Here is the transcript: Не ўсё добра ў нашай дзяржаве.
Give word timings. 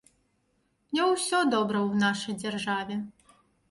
Не 0.95 1.03
ўсё 1.11 1.43
добра 1.53 1.79
ў 1.87 1.93
нашай 2.09 2.33
дзяржаве. 2.43 3.03